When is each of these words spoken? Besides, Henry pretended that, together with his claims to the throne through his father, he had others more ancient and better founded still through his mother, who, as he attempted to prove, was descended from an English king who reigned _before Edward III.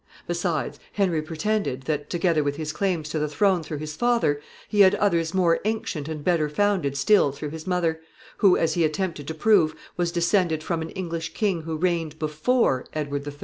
Besides, 0.25 0.79
Henry 0.93 1.21
pretended 1.21 1.83
that, 1.83 2.09
together 2.09 2.43
with 2.43 2.55
his 2.55 2.71
claims 2.73 3.07
to 3.09 3.19
the 3.19 3.27
throne 3.29 3.61
through 3.61 3.77
his 3.77 3.95
father, 3.95 4.41
he 4.67 4.79
had 4.79 4.95
others 4.95 5.35
more 5.35 5.59
ancient 5.63 6.07
and 6.07 6.23
better 6.23 6.49
founded 6.49 6.97
still 6.97 7.31
through 7.31 7.51
his 7.51 7.67
mother, 7.67 8.01
who, 8.37 8.57
as 8.57 8.73
he 8.73 8.83
attempted 8.83 9.27
to 9.27 9.35
prove, 9.35 9.75
was 9.97 10.11
descended 10.11 10.63
from 10.63 10.81
an 10.81 10.89
English 10.89 11.35
king 11.35 11.61
who 11.61 11.77
reigned 11.77 12.17
_before 12.17 12.85
Edward 12.93 13.27
III. 13.27 13.35